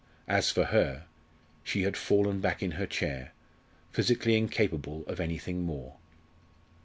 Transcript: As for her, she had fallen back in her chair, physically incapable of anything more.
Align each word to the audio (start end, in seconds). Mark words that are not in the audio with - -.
As 0.27 0.49
for 0.49 0.63
her, 0.65 1.03
she 1.63 1.83
had 1.83 1.95
fallen 1.95 2.39
back 2.41 2.63
in 2.63 2.71
her 2.71 2.87
chair, 2.87 3.33
physically 3.91 4.35
incapable 4.35 5.05
of 5.05 5.19
anything 5.19 5.61
more. 5.61 5.97